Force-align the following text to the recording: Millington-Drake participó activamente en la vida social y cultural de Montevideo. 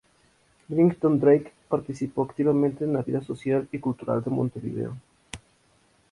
Millington-Drake 0.67 1.53
participó 1.69 2.23
activamente 2.23 2.85
en 2.85 2.93
la 2.93 3.03
vida 3.03 3.21
social 3.21 3.67
y 3.71 3.77
cultural 3.77 4.23
de 4.23 4.31
Montevideo. 4.31 4.97